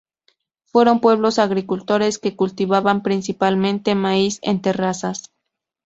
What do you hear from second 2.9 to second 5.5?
principalmente maíz en terrazas.